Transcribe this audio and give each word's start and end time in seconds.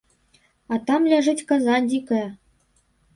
А 0.75 0.79
там 0.87 1.01
ляжыць 1.13 1.45
каза 1.51 1.75
дзікая. 1.91 2.23